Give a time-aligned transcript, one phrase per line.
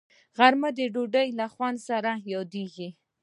[0.37, 2.89] غرمه د ډوډۍ له خوند سره یادیږي